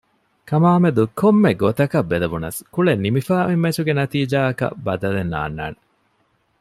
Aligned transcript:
ކަމާމެދު 0.49 1.03
ކޮންމެ 1.19 1.51
ގޮތަކަށް 1.61 2.09
ބެލެވުނަސް 2.11 2.59
ކުޅެ 2.73 2.93
ނިމިފައި 3.03 3.45
އޮތް 3.47 3.63
މެޗުގެ 3.63 3.93
ނަތީޖާއަކަށް 3.99 4.77
ބަދަލެއް 4.85 5.31
ނާންނާނެ 5.33 5.79